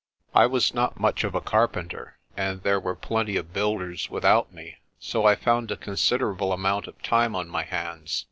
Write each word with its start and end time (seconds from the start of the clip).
I 0.33 0.47
was 0.47 0.73
not 0.73 0.99
much 0.99 1.23
of 1.23 1.35
a 1.35 1.41
carpenter, 1.41 2.17
and 2.35 2.63
there 2.63 2.79
were 2.79 2.95
plenty 2.95 3.37
of 3.37 3.53
builders 3.53 4.09
without 4.09 4.51
me, 4.51 4.77
so 4.99 5.25
I 5.27 5.35
found 5.35 5.69
a 5.69 5.77
considerable 5.77 6.51
amount 6.53 6.87
of 6.87 7.03
time 7.03 7.35
on 7.35 7.47
my 7.47 7.65
hands. 7.65 8.19